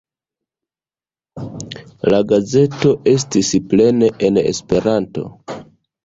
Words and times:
La 2.13 2.21
gazeto 2.31 2.93
estis 3.11 3.51
plene 3.73 4.09
en 4.29 4.41
Esperanto. 4.43 5.27